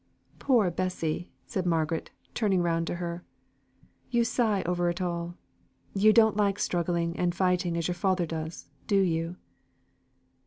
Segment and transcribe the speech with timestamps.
[0.39, 3.23] "Poor Bessy!" said Margaret, turning round to her.
[4.09, 5.35] "You sigh over it all.
[5.93, 9.35] You don't like struggling and fighting as your father does, do you?"